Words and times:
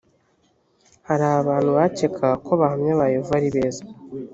hari 1.07 1.23
abantu 1.39 1.69
bakekaga 1.77 2.39
ko 2.45 2.49
abahamya 2.57 2.99
ba 2.99 3.05
yehova 3.13 3.33
ari 3.39 3.49
beza 3.55 3.83